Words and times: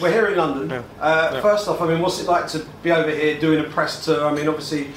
We're 0.00 0.10
here 0.10 0.28
in 0.28 0.36
London. 0.38 0.70
Yeah. 0.70 0.82
Uh, 1.00 1.30
Yeah. 1.34 1.40
First 1.42 1.68
off, 1.68 1.80
I 1.82 1.86
mean, 1.86 2.00
what's 2.00 2.18
it 2.20 2.26
like 2.26 2.48
to 2.48 2.64
be 2.82 2.90
over 2.90 3.10
here 3.10 3.38
doing 3.38 3.60
a 3.60 3.68
press 3.68 4.04
tour? 4.04 4.24
I 4.24 4.32
mean, 4.32 4.48
obviously, 4.48 4.88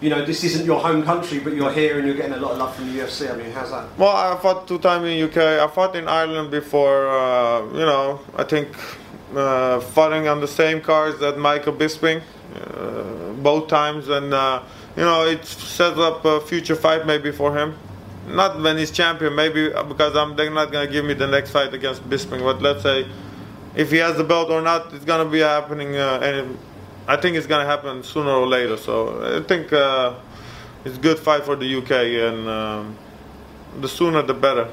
you 0.00 0.08
know, 0.08 0.24
this 0.24 0.42
isn't 0.44 0.64
your 0.64 0.80
home 0.80 1.02
country, 1.02 1.40
but 1.40 1.52
you're 1.52 1.70
here 1.72 1.98
and 1.98 2.06
you're 2.06 2.16
getting 2.16 2.32
a 2.32 2.38
lot 2.38 2.52
of 2.52 2.58
love 2.58 2.74
from 2.74 2.86
the 2.86 3.02
UFC. 3.02 3.30
I 3.30 3.36
mean, 3.36 3.52
how's 3.52 3.70
that? 3.70 3.86
Well, 3.98 4.16
I 4.16 4.34
fought 4.40 4.66
two 4.66 4.78
times 4.78 5.04
in 5.06 5.22
UK. 5.22 5.36
I 5.36 5.66
fought 5.66 5.94
in 5.94 6.08
Ireland 6.08 6.50
before. 6.50 7.06
Uh, 7.08 7.66
you 7.72 7.84
know, 7.84 8.20
I 8.34 8.44
think 8.44 8.68
uh, 9.36 9.80
fighting 9.80 10.26
on 10.26 10.40
the 10.40 10.48
same 10.48 10.80
cards 10.80 11.18
that 11.20 11.36
Michael 11.36 11.74
Bisping, 11.74 12.22
uh, 12.56 13.32
both 13.42 13.68
times, 13.68 14.08
and 14.08 14.32
uh, 14.32 14.62
you 14.96 15.02
know, 15.02 15.26
it 15.26 15.44
sets 15.44 15.98
up 15.98 16.24
a 16.24 16.40
future 16.40 16.76
fight 16.76 17.04
maybe 17.06 17.30
for 17.30 17.54
him. 17.56 17.76
Not 18.26 18.58
when 18.58 18.78
he's 18.78 18.90
champion, 18.90 19.34
maybe 19.34 19.68
because 19.68 20.16
I'm, 20.16 20.34
they're 20.34 20.50
not 20.50 20.72
gonna 20.72 20.90
give 20.90 21.04
me 21.04 21.12
the 21.12 21.26
next 21.26 21.50
fight 21.50 21.74
against 21.74 22.08
Bisping. 22.08 22.40
But 22.42 22.62
let's 22.62 22.82
say, 22.82 23.06
if 23.74 23.90
he 23.90 23.98
has 23.98 24.16
the 24.16 24.24
belt 24.24 24.50
or 24.50 24.60
not, 24.60 24.92
it's 24.92 25.04
gonna 25.04 25.28
be 25.28 25.40
happening. 25.40 25.96
Uh, 25.96 26.20
and 26.22 26.58
I 27.06 27.16
think 27.16 27.36
it's 27.36 27.46
gonna 27.46 27.66
happen 27.66 28.02
sooner 28.02 28.30
or 28.30 28.46
later. 28.46 28.76
So 28.76 29.38
I 29.38 29.42
think 29.46 29.72
uh, 29.72 30.14
it's 30.84 30.96
a 30.96 31.00
good 31.00 31.18
fight 31.18 31.44
for 31.44 31.56
the 31.56 31.76
UK 31.76 31.90
and. 31.90 32.48
Um, 32.48 32.96
the 33.78 33.88
sooner 33.88 34.22
the 34.22 34.34
better. 34.34 34.68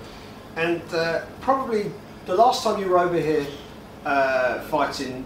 And 0.56 0.82
uh, 0.94 1.26
probably 1.42 1.92
the 2.26 2.36
last 2.36 2.64
time 2.64 2.80
you 2.82 2.90
were 2.90 3.00
over 3.00 3.20
here 3.20 3.46
uh, 4.06 4.62
fighting, 4.62 5.26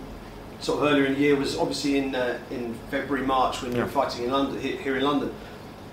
sort 0.60 0.80
of 0.80 0.92
earlier 0.92 1.06
in 1.06 1.14
the 1.14 1.20
year, 1.20 1.36
was 1.36 1.58
obviously 1.58 1.98
in 1.98 2.16
uh, 2.16 2.40
in 2.50 2.74
February, 2.90 3.26
March 3.26 3.62
when 3.62 3.76
you 3.76 3.82
were 3.82 3.88
fighting 3.88 4.26
in 4.26 4.32
London, 4.32 4.60
here 4.60 4.98
in 4.98 5.04
London. 5.04 5.34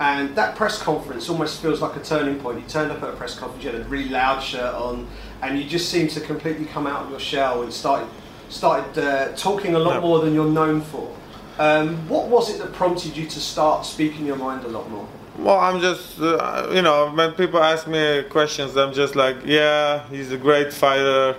And 0.00 0.34
that 0.36 0.54
press 0.54 0.80
conference 0.80 1.28
almost 1.28 1.60
feels 1.60 1.80
like 1.80 1.96
a 1.96 2.00
turning 2.00 2.38
point. 2.38 2.60
You 2.60 2.66
turned 2.68 2.92
up 2.92 3.02
at 3.02 3.08
a 3.08 3.12
press 3.16 3.36
conference, 3.36 3.64
you 3.64 3.72
had 3.72 3.80
a 3.80 3.84
really 3.84 4.08
loud 4.08 4.40
shirt 4.40 4.74
on, 4.74 5.08
and 5.42 5.58
you 5.58 5.64
just 5.68 5.88
seemed 5.88 6.10
to 6.10 6.20
completely 6.20 6.66
come 6.66 6.86
out 6.86 7.04
of 7.04 7.10
your 7.10 7.20
shell 7.20 7.62
and 7.62 7.72
started 7.72 8.08
started 8.48 8.96
uh, 8.98 9.32
talking 9.36 9.74
a 9.74 9.78
lot 9.78 9.94
Yeah. 9.96 10.00
more 10.00 10.20
than 10.20 10.32
you're 10.34 10.46
known 10.50 10.80
for. 10.80 11.14
Um, 11.58 12.08
what 12.08 12.28
was 12.28 12.48
it 12.48 12.58
that 12.58 12.72
prompted 12.72 13.14
you 13.16 13.26
to 13.26 13.40
start 13.40 13.84
speaking 13.84 14.24
your 14.24 14.36
mind 14.36 14.64
a 14.64 14.68
lot 14.68 14.88
more? 14.90 15.06
Well, 15.36 15.58
I'm 15.58 15.80
just, 15.80 16.18
uh, 16.20 16.68
you 16.72 16.80
know, 16.82 17.10
when 17.10 17.32
people 17.32 17.62
ask 17.62 17.86
me 17.86 18.22
questions, 18.30 18.76
I'm 18.76 18.92
just 18.92 19.16
like, 19.16 19.36
yeah, 19.44 20.08
he's 20.08 20.32
a 20.32 20.38
great 20.38 20.72
fighter. 20.72 21.36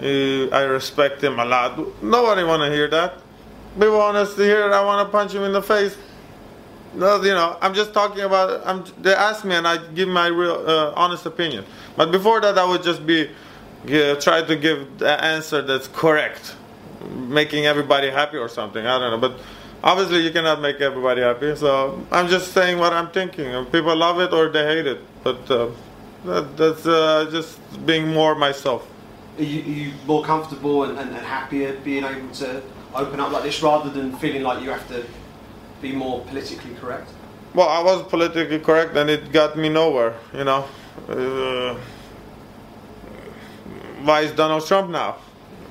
He, 0.00 0.50
I 0.50 0.62
respect 0.62 1.22
him 1.22 1.38
a 1.38 1.44
lot. 1.44 1.78
Nobody 2.02 2.42
want 2.44 2.62
to 2.62 2.70
hear 2.70 2.88
that. 2.88 3.18
People 3.74 3.98
want 3.98 4.16
us 4.16 4.34
to 4.36 4.42
hear, 4.42 4.72
I 4.72 4.82
want 4.82 5.06
to 5.06 5.12
punch 5.12 5.32
him 5.34 5.42
in 5.42 5.52
the 5.52 5.62
face. 5.62 5.96
No, 6.96 7.22
you 7.22 7.34
know, 7.34 7.58
I'm 7.60 7.74
just 7.74 7.92
talking 7.92 8.22
about. 8.22 8.66
I'm, 8.66 8.84
they 9.02 9.14
ask 9.14 9.44
me, 9.44 9.54
and 9.54 9.68
I 9.68 9.76
give 9.88 10.08
my 10.08 10.28
real, 10.28 10.64
uh, 10.66 10.92
honest 10.96 11.26
opinion. 11.26 11.64
But 11.94 12.10
before 12.10 12.40
that, 12.40 12.56
I 12.56 12.64
would 12.64 12.82
just 12.82 13.06
be 13.06 13.28
yeah, 13.86 14.14
try 14.14 14.42
to 14.42 14.56
give 14.56 14.98
the 14.98 15.22
answer 15.22 15.62
that's 15.62 15.88
correct, 15.88 16.56
making 17.10 17.66
everybody 17.66 18.10
happy 18.10 18.36
or 18.38 18.48
something. 18.48 18.84
I 18.84 18.98
don't 18.98 19.12
know, 19.12 19.28
but 19.28 19.38
obviously 19.84 20.24
you 20.24 20.30
cannot 20.30 20.60
make 20.60 20.80
everybody 20.80 21.20
happy. 21.20 21.54
So 21.54 22.04
I'm 22.10 22.28
just 22.28 22.52
saying 22.52 22.78
what 22.78 22.92
I'm 22.92 23.10
thinking. 23.10 23.64
People 23.66 23.94
love 23.94 24.20
it 24.20 24.32
or 24.32 24.48
they 24.48 24.64
hate 24.64 24.86
it, 24.86 25.00
but 25.22 25.50
uh, 25.50 25.68
that, 26.24 26.56
that's 26.56 26.86
uh, 26.86 27.28
just 27.30 27.58
being 27.86 28.08
more 28.08 28.34
myself. 28.34 28.88
Are 29.38 29.42
you, 29.42 29.60
are 29.60 29.76
you 29.76 29.92
more 30.06 30.24
comfortable 30.24 30.84
and, 30.84 30.98
and, 30.98 31.10
and 31.10 31.26
happier 31.26 31.78
being 31.84 32.04
able 32.04 32.30
to 32.30 32.62
open 32.94 33.20
up 33.20 33.30
like 33.30 33.42
this 33.42 33.62
rather 33.62 33.90
than 33.90 34.16
feeling 34.16 34.42
like 34.42 34.62
you 34.62 34.70
have 34.70 34.88
to 34.88 35.04
be 35.80 35.92
more 35.92 36.20
politically 36.22 36.74
correct? 36.80 37.10
Well, 37.54 37.68
I 37.68 37.82
was 37.82 38.02
politically 38.02 38.58
correct, 38.58 38.96
and 38.96 39.08
it 39.08 39.32
got 39.32 39.56
me 39.56 39.68
nowhere. 39.68 40.14
You 40.34 40.44
know, 40.44 40.64
uh, 41.08 41.78
why 44.02 44.20
is 44.20 44.32
Donald 44.32 44.66
Trump 44.66 44.90
now? 44.90 45.16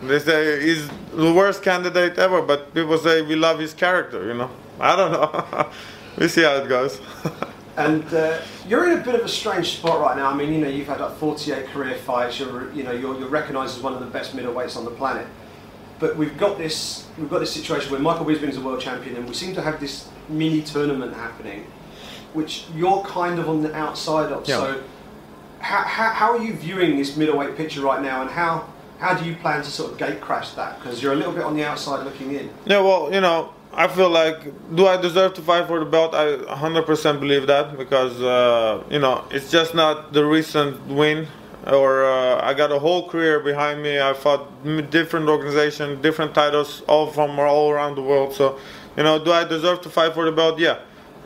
They 0.01 0.19
say 0.19 0.61
he's 0.61 0.87
the 1.13 1.33
worst 1.33 1.63
candidate 1.63 2.17
ever, 2.17 2.41
but 2.41 2.73
people 2.73 2.97
say 2.97 3.21
we 3.21 3.35
love 3.35 3.59
his 3.59 3.73
character. 3.73 4.25
You 4.27 4.33
know, 4.33 4.51
I 4.79 4.95
don't 4.95 5.11
know. 5.11 5.69
we 6.17 6.27
see 6.27 6.43
how 6.43 6.55
it 6.55 6.67
goes. 6.67 6.99
And 7.77 8.05
uh, 8.13 8.39
you're 8.67 8.89
in 8.89 8.99
a 8.99 9.03
bit 9.03 9.15
of 9.15 9.25
a 9.25 9.27
strange 9.27 9.77
spot 9.77 9.99
right 9.99 10.15
now. 10.15 10.29
I 10.29 10.33
mean, 10.33 10.53
you 10.53 10.61
know, 10.61 10.69
you've 10.69 10.87
had 10.87 11.01
like 11.01 11.17
48 11.17 11.67
career 11.67 11.95
fights. 11.97 12.39
You're, 12.39 12.71
you 12.71 12.83
know, 12.83 12.91
you're, 12.91 13.19
you're 13.19 13.27
recognised 13.27 13.75
as 13.75 13.83
one 13.83 13.93
of 13.93 13.99
the 13.99 14.05
best 14.05 14.33
middleweights 14.33 14.77
on 14.77 14.85
the 14.85 14.91
planet. 14.91 15.27
But 15.99 16.17
we've 16.17 16.37
got 16.37 16.57
this, 16.57 17.07
we've 17.17 17.29
got 17.29 17.39
this 17.39 17.53
situation 17.53 17.91
where 17.91 18.01
Michael 18.01 18.25
Bisping's 18.25 18.57
a 18.57 18.61
world 18.61 18.81
champion, 18.81 19.15
and 19.15 19.27
we 19.27 19.33
seem 19.33 19.55
to 19.55 19.61
have 19.61 19.79
this 19.79 20.09
mini 20.27 20.61
tournament 20.61 21.13
happening, 21.13 21.65
which 22.33 22.65
you're 22.75 23.01
kind 23.03 23.39
of 23.39 23.47
on 23.47 23.61
the 23.61 23.73
outside 23.73 24.31
of. 24.31 24.47
Yeah. 24.47 24.57
So, 24.57 24.83
how, 25.59 25.81
how, 25.83 26.09
how 26.09 26.31
are 26.37 26.43
you 26.43 26.53
viewing 26.53 26.97
this 26.97 27.15
middleweight 27.15 27.55
picture 27.55 27.81
right 27.81 28.01
now, 28.01 28.21
and 28.21 28.29
how 28.29 28.67
how 28.99 29.13
do 29.13 29.25
you 29.25 29.35
plan 29.35 29.61
to 29.61 29.69
sort 29.69 29.91
of 29.91 29.97
gate 29.97 30.21
crash 30.21 30.51
that? 30.51 30.79
Because 30.79 31.01
you're 31.01 31.13
a 31.13 31.15
little 31.15 31.33
bit 31.33 31.43
on 31.43 31.55
the 31.55 31.65
outside 31.65 32.03
looking 32.05 32.33
in. 32.33 32.49
Yeah, 32.65 32.79
well, 32.79 33.13
you 33.13 33.21
know, 33.21 33.53
I 33.73 33.87
feel 33.87 34.09
like, 34.09 34.43
do 34.73 34.87
I 34.87 34.97
deserve 34.97 35.33
to 35.33 35.41
fight 35.41 35.67
for 35.67 35.79
the 35.79 35.85
belt? 35.85 36.13
I 36.13 36.37
100% 36.37 37.19
believe 37.19 37.47
that 37.47 37.77
because, 37.77 38.21
uh, 38.21 38.83
you 38.89 38.99
know, 38.99 39.25
it's 39.31 39.51
just 39.51 39.75
not 39.75 40.13
the 40.13 40.25
recent 40.25 40.87
win. 40.87 41.27
Or 41.65 42.05
uh, 42.05 42.41
I 42.43 42.53
got 42.53 42.71
a 42.71 42.77
whole 42.77 43.09
career 43.09 43.39
behind 43.39 43.81
me. 43.81 43.99
I 43.99 44.13
fought 44.13 44.63
different 44.91 45.27
organizations, 45.27 46.01
different 46.01 46.35
titles, 46.35 46.83
all 46.87 47.07
from 47.07 47.39
all 47.39 47.71
around 47.71 47.95
the 47.95 48.03
world. 48.03 48.33
So, 48.33 48.59
you 48.95 49.03
know, 49.03 49.23
do 49.23 49.31
I 49.31 49.43
deserve 49.43 49.81
to 49.81 49.89
fight 49.89 50.13
for 50.13 50.25
the 50.25 50.31
belt? 50.31 50.59
Yeah, 50.59 50.79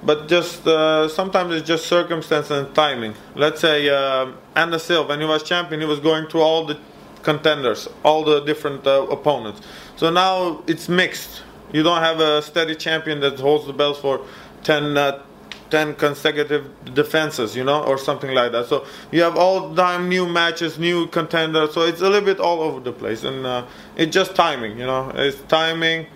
but 0.03 0.27
just 0.27 0.65
uh, 0.65 1.09
sometimes 1.09 1.53
it's 1.53 1.67
just 1.67 1.87
circumstance 1.87 2.51
and 2.51 2.73
timing. 2.73 3.15
Let's 3.35 3.59
say 3.59 3.89
uh, 3.89 4.31
Anderson 4.55 4.87
Silva, 4.87 5.09
when 5.09 5.19
he 5.19 5.25
was 5.25 5.43
champion, 5.43 5.81
he 5.81 5.87
was 5.87 5.99
going 5.99 6.27
through 6.27 6.41
all 6.41 6.65
the 6.65 6.79
contenders, 7.21 7.87
all 8.03 8.23
the 8.23 8.39
different 8.41 8.87
uh, 8.87 9.07
opponents. 9.09 9.61
So 9.97 10.09
now 10.09 10.63
it's 10.67 10.87
mixed. 10.87 11.43
You 11.73 11.83
don't 11.83 12.01
have 12.01 12.19
a 12.19 12.41
steady 12.41 12.75
champion 12.75 13.19
that 13.19 13.39
holds 13.39 13.67
the 13.67 13.73
belts 13.73 13.99
for 13.99 14.25
10, 14.63 14.97
uh, 14.97 15.23
10 15.69 15.95
consecutive 15.95 16.67
defenses, 16.93 17.55
you 17.55 17.63
know, 17.63 17.83
or 17.83 17.97
something 17.97 18.33
like 18.33 18.51
that. 18.51 18.67
So 18.67 18.85
you 19.11 19.21
have 19.21 19.37
all 19.37 19.69
the 19.69 19.81
time 19.81 20.09
new 20.09 20.27
matches, 20.27 20.77
new 20.79 21.07
contenders. 21.07 21.73
So 21.73 21.81
it's 21.81 22.01
a 22.01 22.09
little 22.09 22.25
bit 22.25 22.39
all 22.39 22.61
over 22.61 22.79
the 22.79 22.91
place, 22.91 23.23
and 23.23 23.45
uh, 23.45 23.65
it's 23.95 24.13
just 24.13 24.35
timing, 24.35 24.77
you 24.77 24.85
know. 24.85 25.11
It's 25.15 25.39
timing, 25.47 26.07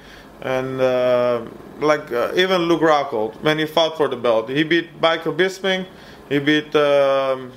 and 0.41 0.81
uh, 0.81 1.46
like 1.80 2.12
uh, 2.12 2.34
even 2.36 2.64
Luke 2.64 2.81
Rockhold 2.81 3.36
when 3.41 3.59
he 3.59 3.66
fought 3.66 3.97
for 3.97 4.08
the 4.08 4.18
belt, 4.18 4.50
he 4.50 4.64
beat 4.64 4.90
Michael 5.02 5.34
Bisping, 5.34 5.85
he 6.30 6.40
beat. 6.40 6.75
Um, 6.75 7.52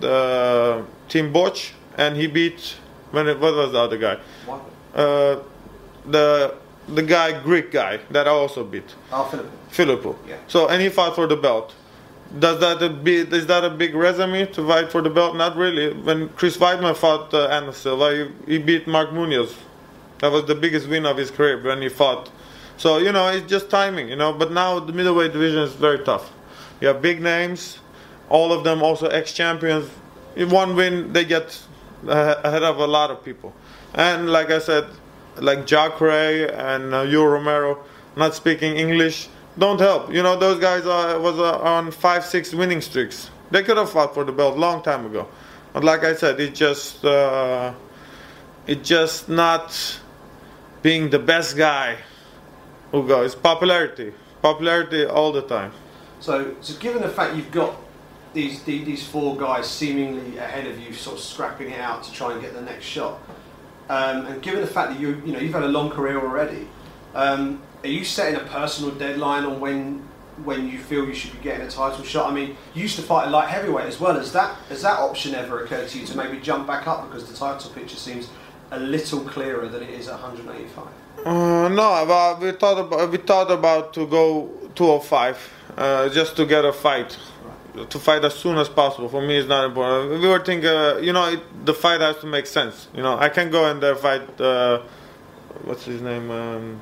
the 0.00 0.84
Tim 1.08 1.32
Boetsch, 1.32 1.72
and 1.96 2.16
he 2.16 2.26
beat 2.26 2.76
when 3.10 3.28
it, 3.28 3.38
what 3.40 3.54
was 3.54 3.72
the 3.72 3.78
other 3.78 3.98
guy? 3.98 4.18
Uh, 4.94 5.40
the 6.04 6.54
the 6.88 7.02
guy 7.02 7.40
Greek 7.42 7.70
guy 7.72 8.00
that 8.10 8.26
I 8.26 8.30
also 8.30 8.64
beat, 8.64 8.94
Oh, 9.12 9.24
Philip. 9.24 9.50
Philippou. 9.70 10.16
Yeah. 10.28 10.36
So 10.48 10.68
and 10.68 10.80
he 10.82 10.88
fought 10.88 11.14
for 11.14 11.26
the 11.26 11.36
belt. 11.36 11.74
Does 12.38 12.58
that 12.60 12.82
a 12.82 12.88
be, 12.90 13.18
is 13.18 13.46
that 13.46 13.64
a 13.64 13.70
big 13.70 13.94
resume 13.94 14.46
to 14.46 14.66
fight 14.66 14.90
for 14.90 15.00
the 15.00 15.10
belt? 15.10 15.36
Not 15.36 15.56
really. 15.56 15.92
When 15.92 16.28
Chris 16.30 16.56
Weidman 16.56 16.96
fought 16.96 17.32
uh, 17.32 17.46
Anderson 17.46 17.80
Silva, 17.82 18.32
he, 18.46 18.52
he 18.54 18.58
beat 18.58 18.86
Mark 18.88 19.12
Munoz. 19.12 19.54
That 20.18 20.32
was 20.32 20.44
the 20.46 20.54
biggest 20.54 20.88
win 20.88 21.06
of 21.06 21.16
his 21.16 21.30
career 21.30 21.62
when 21.62 21.82
he 21.82 21.88
fought. 21.88 22.30
So 22.78 22.98
you 22.98 23.12
know 23.12 23.28
it's 23.28 23.48
just 23.48 23.70
timing, 23.70 24.08
you 24.08 24.16
know. 24.16 24.32
But 24.32 24.50
now 24.52 24.80
the 24.80 24.92
middleweight 24.92 25.32
division 25.32 25.60
is 25.60 25.72
very 25.74 26.00
tough. 26.04 26.32
You 26.80 26.88
have 26.88 27.00
big 27.00 27.22
names, 27.22 27.78
all 28.28 28.52
of 28.52 28.64
them 28.64 28.82
also 28.82 29.06
ex-champions. 29.06 29.88
In 30.34 30.50
one 30.50 30.76
win, 30.76 31.12
they 31.12 31.24
get 31.24 31.58
uh, 32.06 32.34
ahead 32.44 32.62
of 32.62 32.78
a 32.78 32.86
lot 32.86 33.10
of 33.10 33.24
people. 33.24 33.54
And 33.94 34.30
like 34.30 34.50
I 34.50 34.58
said, 34.58 34.84
like 35.40 35.66
Jacare 35.66 36.50
and 36.54 36.94
uh, 36.94 37.04
Romero, 37.04 37.84
not 38.16 38.34
speaking 38.34 38.76
English, 38.76 39.28
don't 39.58 39.80
help. 39.80 40.12
You 40.12 40.22
know 40.22 40.36
those 40.36 40.60
guys 40.60 40.86
are, 40.86 41.18
was 41.18 41.38
uh, 41.38 41.58
on 41.60 41.90
five, 41.90 42.24
six 42.24 42.52
winning 42.52 42.80
streaks. 42.80 43.30
They 43.50 43.62
could 43.62 43.76
have 43.76 43.90
fought 43.90 44.14
for 44.14 44.24
the 44.24 44.32
belt 44.32 44.58
long 44.58 44.82
time 44.82 45.06
ago. 45.06 45.28
But 45.72 45.84
like 45.84 46.04
I 46.04 46.14
said, 46.14 46.40
it 46.40 46.54
just 46.54 47.04
uh, 47.04 47.74
just 48.82 49.28
not 49.28 50.00
being 50.82 51.10
the 51.10 51.18
best 51.18 51.56
guy 51.56 51.98
who 52.92 53.06
goes 53.06 53.34
popularity, 53.34 54.12
popularity 54.42 55.04
all 55.04 55.32
the 55.32 55.42
time. 55.42 55.72
So, 56.20 56.54
so 56.60 56.78
given 56.78 57.02
the 57.02 57.08
fact 57.08 57.34
you've 57.36 57.50
got 57.50 57.76
these 58.32 58.62
these 58.62 59.06
four 59.06 59.36
guys 59.36 59.68
seemingly 59.68 60.38
ahead 60.38 60.66
of 60.66 60.78
you, 60.78 60.92
sort 60.92 61.16
of 61.16 61.22
scrapping 61.22 61.70
it 61.70 61.80
out 61.80 62.04
to 62.04 62.12
try 62.12 62.32
and 62.32 62.40
get 62.40 62.54
the 62.54 62.62
next 62.62 62.84
shot, 62.84 63.18
um, 63.88 64.26
and 64.26 64.42
given 64.42 64.60
the 64.60 64.66
fact 64.66 64.92
that 64.92 65.00
you 65.00 65.22
you 65.24 65.32
know 65.32 65.38
you've 65.38 65.54
had 65.54 65.62
a 65.62 65.68
long 65.68 65.90
career 65.90 66.20
already, 66.20 66.68
um, 67.14 67.62
are 67.84 67.88
you 67.88 68.04
setting 68.04 68.36
a 68.40 68.44
personal 68.44 68.94
deadline 68.94 69.44
on 69.44 69.60
when 69.60 70.06
when 70.44 70.68
you 70.68 70.78
feel 70.78 71.06
you 71.06 71.14
should 71.14 71.32
be 71.32 71.38
getting 71.38 71.66
a 71.66 71.70
title 71.70 72.04
shot? 72.04 72.30
I 72.30 72.34
mean, 72.34 72.56
you 72.74 72.82
used 72.82 72.96
to 72.96 73.02
fight 73.02 73.28
a 73.28 73.30
light 73.30 73.48
heavyweight 73.48 73.86
as 73.86 74.00
well. 74.00 74.14
Has 74.14 74.32
that 74.32 74.56
has 74.68 74.82
that 74.82 74.98
option 74.98 75.34
ever 75.34 75.64
occurred 75.64 75.88
to 75.88 75.98
you 75.98 76.06
to 76.06 76.16
maybe 76.16 76.40
jump 76.40 76.66
back 76.66 76.86
up 76.86 77.08
because 77.08 77.28
the 77.30 77.36
title 77.36 77.70
picture 77.70 77.96
seems 77.96 78.28
a 78.70 78.80
little 78.80 79.20
clearer 79.20 79.68
than 79.68 79.82
it 79.82 79.90
is 79.90 80.08
at 80.08 80.20
185? 80.20 80.86
Uh, 81.24 81.68
no, 81.68 82.04
but 82.06 82.40
we 82.40 82.52
thought 82.52 82.78
about 82.78 83.10
we 83.10 83.18
thought 83.18 83.50
about 83.50 83.94
to 83.94 84.06
go 84.06 84.50
205 84.74 85.52
uh, 85.76 86.08
just 86.08 86.36
to 86.36 86.44
get 86.44 86.64
a 86.64 86.72
fight, 86.72 87.16
to 87.84 87.98
fight 87.98 88.24
as 88.24 88.34
soon 88.34 88.56
as 88.58 88.68
possible. 88.68 89.08
For 89.08 89.20
me, 89.22 89.36
it's 89.36 89.48
not 89.48 89.64
important. 89.66 90.20
We 90.22 90.28
were 90.28 90.42
thinking, 90.44 90.68
uh, 90.68 90.98
you 91.02 91.12
know, 91.12 91.28
it, 91.28 91.40
the 91.66 91.74
fight 91.74 92.00
has 92.00 92.16
to 92.18 92.26
make 92.26 92.46
sense. 92.46 92.88
You 92.94 93.02
know, 93.02 93.16
I 93.18 93.28
can 93.28 93.50
go 93.50 93.68
in 93.70 93.80
there 93.80 93.96
fight. 93.96 94.40
Uh, 94.40 94.82
what's 95.64 95.84
his 95.84 96.00
name? 96.02 96.30
Um, 96.30 96.80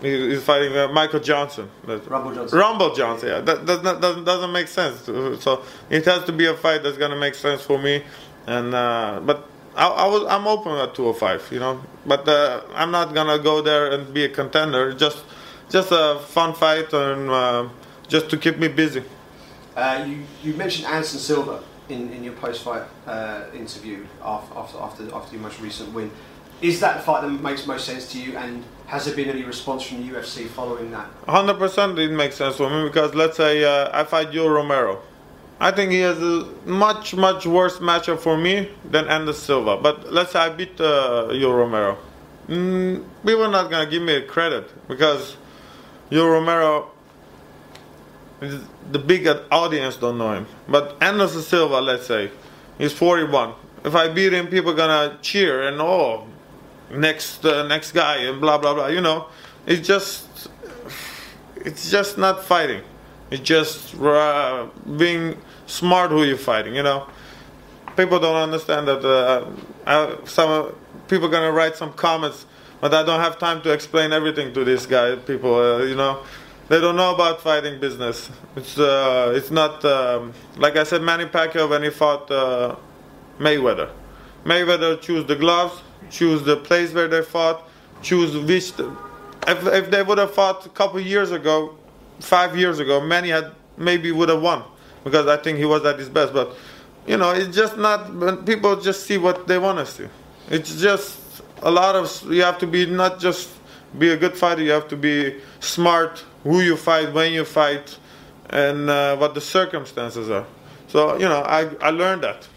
he- 0.00 0.30
he's 0.30 0.42
fighting 0.42 0.76
uh, 0.76 0.88
Michael 0.88 1.20
Johnson. 1.20 1.68
Rumble 1.86 2.34
Johnson. 2.34 2.58
Rumble 2.58 2.94
Johnson. 2.94 3.28
Yeah, 3.28 3.40
that, 3.40 3.66
that, 3.66 3.82
that 3.82 4.00
doesn't, 4.00 4.24
doesn't 4.24 4.52
make 4.52 4.68
sense. 4.68 5.02
So 5.02 5.62
it 5.90 6.04
has 6.06 6.24
to 6.24 6.32
be 6.32 6.46
a 6.46 6.54
fight 6.54 6.82
that's 6.82 6.96
gonna 6.98 7.16
make 7.16 7.34
sense 7.34 7.62
for 7.62 7.78
me. 7.78 8.02
And 8.46 8.74
uh, 8.74 9.20
but 9.24 9.46
I, 9.76 9.86
I 9.88 10.06
was 10.06 10.24
I'm 10.28 10.46
open 10.46 10.72
at 10.72 10.94
205. 10.94 11.48
You 11.52 11.60
know, 11.60 11.82
but 12.06 12.26
uh, 12.28 12.62
I'm 12.74 12.90
not 12.90 13.14
gonna 13.14 13.38
go 13.38 13.60
there 13.60 13.90
and 13.92 14.12
be 14.14 14.24
a 14.24 14.28
contender. 14.28 14.92
Just 14.94 15.24
just 15.68 15.88
a 15.92 16.18
fun 16.26 16.54
fight 16.54 16.92
and 16.92 17.30
uh, 17.30 17.68
just 18.08 18.30
to 18.30 18.36
keep 18.36 18.58
me 18.58 18.68
busy. 18.68 19.02
Uh, 19.76 20.04
you, 20.06 20.22
you 20.42 20.54
mentioned 20.54 20.86
Anderson 20.86 21.18
Silva 21.18 21.62
in, 21.88 22.12
in 22.12 22.24
your 22.24 22.32
post-fight 22.34 22.82
uh, 23.06 23.44
interview 23.54 24.04
after, 24.22 24.78
after, 24.78 25.14
after, 25.14 25.34
your 25.34 25.42
most 25.42 25.60
recent 25.60 25.92
win. 25.92 26.10
Is 26.62 26.80
that 26.80 26.98
the 26.98 27.02
fight 27.02 27.22
that 27.22 27.28
makes 27.28 27.66
most 27.66 27.86
sense 27.86 28.10
to 28.12 28.20
you, 28.20 28.36
and 28.36 28.62
has 28.86 29.06
there 29.06 29.14
been 29.14 29.30
any 29.30 29.44
response 29.44 29.82
from 29.82 30.06
the 30.06 30.12
UFC 30.14 30.46
following 30.46 30.90
that? 30.90 31.08
100% 31.26 31.98
it 31.98 32.12
makes 32.12 32.36
sense 32.36 32.56
for 32.56 32.68
me 32.68 32.86
because 32.86 33.14
let's 33.14 33.36
say 33.36 33.64
uh, 33.64 33.88
I 33.98 34.04
fight 34.04 34.30
Yoel 34.30 34.54
Romero. 34.54 35.00
I 35.58 35.70
think 35.70 35.92
he 35.92 36.00
has 36.00 36.18
a 36.20 36.48
much, 36.64 37.14
much 37.14 37.46
worse 37.46 37.78
matchup 37.78 38.20
for 38.20 38.36
me 38.36 38.70
than 38.90 39.06
Anderson 39.08 39.42
Silva. 39.42 39.76
But 39.76 40.10
let's 40.10 40.32
say 40.32 40.38
I 40.40 40.48
beat 40.48 40.80
uh, 40.80 41.28
Yoel 41.30 41.56
Romero. 41.56 41.98
Mm, 42.48 43.04
people 43.24 43.44
are 43.44 43.50
not 43.50 43.70
going 43.70 43.84
to 43.84 43.90
give 43.90 44.02
me 44.02 44.22
credit 44.22 44.68
because 44.88 45.36
Yoel 46.10 46.32
Romero, 46.32 46.90
the 48.40 48.98
big 48.98 49.28
audience 49.50 49.96
don't 49.96 50.18
know 50.18 50.32
him. 50.32 50.46
But 50.68 50.96
Anderson 51.02 51.42
Silva, 51.42 51.80
let's 51.80 52.06
say, 52.06 52.30
he's 52.78 52.92
41. 52.92 53.54
If 53.84 53.94
I 53.94 54.08
beat 54.08 54.32
him, 54.32 54.48
people 54.48 54.74
gonna 54.74 55.18
cheer 55.22 55.66
and 55.68 55.80
oh, 55.80 56.26
next 56.90 57.44
uh, 57.44 57.66
next 57.66 57.92
guy 57.92 58.16
and 58.16 58.40
blah 58.40 58.58
blah 58.58 58.74
blah. 58.74 58.88
You 58.88 59.00
know, 59.00 59.28
it's 59.66 59.86
just 59.86 60.48
it's 61.56 61.90
just 61.90 62.18
not 62.18 62.44
fighting. 62.44 62.82
It's 63.30 63.42
just 63.42 63.94
uh, 64.00 64.66
being 64.98 65.36
smart 65.66 66.10
who 66.10 66.24
you're 66.24 66.36
fighting. 66.36 66.74
You 66.74 66.82
know, 66.82 67.06
people 67.96 68.18
don't 68.18 68.36
understand 68.36 68.88
that. 68.88 69.04
Uh, 69.04 69.46
I, 69.86 70.16
some 70.24 70.74
people 71.08 71.28
gonna 71.28 71.52
write 71.52 71.76
some 71.76 71.92
comments, 71.92 72.44
but 72.80 72.92
I 72.92 73.02
don't 73.02 73.20
have 73.20 73.38
time 73.38 73.62
to 73.62 73.72
explain 73.72 74.12
everything 74.12 74.52
to 74.54 74.64
these 74.64 74.84
guys. 74.84 75.18
People, 75.26 75.54
uh, 75.54 75.78
you 75.84 75.94
know, 75.94 76.22
they 76.70 76.80
don't 76.80 76.94
know 76.94 77.12
about 77.12 77.42
fighting 77.42 77.80
business. 77.80 78.30
It's 78.54 78.78
uh, 78.78 79.32
it's 79.34 79.50
not 79.50 79.84
um, 79.84 80.32
like 80.56 80.76
I 80.76 80.84
said. 80.84 81.02
Manny 81.02 81.24
Pacquiao 81.24 81.68
when 81.68 81.82
he 81.82 81.90
fought 81.90 82.30
uh, 82.30 82.76
Mayweather. 83.40 83.90
Mayweather 84.44 85.00
choose 85.00 85.26
the 85.26 85.34
gloves, 85.34 85.82
choose 86.10 86.44
the 86.44 86.56
place 86.56 86.92
where 86.94 87.08
they 87.08 87.22
fought, 87.22 87.68
choose 88.02 88.36
which. 88.36 88.72
If, 89.48 89.66
if 89.66 89.90
they 89.90 90.04
would 90.04 90.18
have 90.18 90.32
fought 90.32 90.64
a 90.64 90.68
couple 90.68 91.00
years 91.00 91.32
ago, 91.32 91.76
five 92.20 92.56
years 92.56 92.78
ago, 92.78 93.00
Manny 93.00 93.30
had 93.30 93.50
maybe 93.76 94.12
would 94.12 94.28
have 94.28 94.40
won 94.40 94.62
because 95.02 95.26
I 95.26 95.38
think 95.38 95.58
he 95.58 95.64
was 95.64 95.84
at 95.84 95.98
his 95.98 96.08
best. 96.08 96.32
But 96.32 96.54
you 97.04 97.16
know, 97.16 97.32
it's 97.32 97.52
just 97.54 97.78
not. 97.78 98.46
People 98.46 98.80
just 98.80 99.06
see 99.06 99.18
what 99.18 99.48
they 99.48 99.58
want 99.58 99.78
to 99.80 99.86
see. 99.86 100.06
It's 100.48 100.80
just 100.80 101.18
a 101.62 101.70
lot 101.70 101.96
of. 101.96 102.32
You 102.32 102.42
have 102.42 102.58
to 102.58 102.68
be 102.68 102.86
not 102.86 103.18
just 103.18 103.50
be 103.98 104.10
a 104.10 104.16
good 104.16 104.36
fighter. 104.36 104.62
You 104.62 104.70
have 104.70 104.86
to 104.86 104.96
be 104.96 105.40
smart. 105.58 106.24
Who 106.44 106.60
you 106.60 106.76
fight, 106.76 107.12
when 107.12 107.32
you 107.32 107.44
fight, 107.44 107.98
and 108.48 108.88
uh, 108.88 109.16
what 109.16 109.34
the 109.34 109.40
circumstances 109.40 110.30
are. 110.30 110.46
So 110.88 111.14
you 111.14 111.28
know, 111.28 111.42
I 111.42 111.68
I 111.80 111.90
learned 111.90 112.24
that. 112.24 112.48